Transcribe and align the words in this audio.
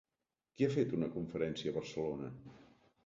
Qui 0.55 0.65
ha 0.67 0.73
fet 0.75 0.95
una 0.99 1.09
conferència 1.17 1.75
a 1.75 1.77
Barcelona? 1.79 2.31